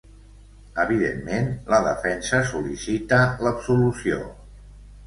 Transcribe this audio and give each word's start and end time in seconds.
Evidentment, 0.83 1.51
la 1.75 1.81
defensa 1.89 2.41
sol·licita 2.55 3.25
l’absolució. 3.49 4.23